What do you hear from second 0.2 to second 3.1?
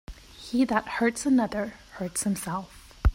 He that hurts another, hurts himself.